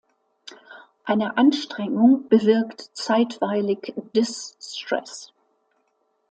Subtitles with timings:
[1.03, 5.31] Eine Anstrengung bewirkt zeitweilig Dis-Stress.